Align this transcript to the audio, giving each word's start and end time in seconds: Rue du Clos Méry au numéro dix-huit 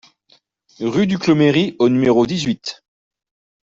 Rue 0.79 1.05
du 1.05 1.19
Clos 1.19 1.35
Méry 1.35 1.75
au 1.77 1.87
numéro 1.87 2.25
dix-huit 2.25 2.83